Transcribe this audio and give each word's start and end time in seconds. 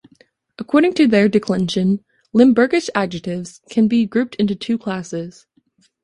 According 0.57 0.95
to 0.95 1.05
their 1.05 1.29
declension, 1.29 2.03
Limburgish 2.33 2.89
adjectives 2.95 3.61
can 3.69 3.87
be 3.87 4.07
grouped 4.07 4.33
into 4.37 4.55
two 4.55 4.79
classes. 4.79 5.45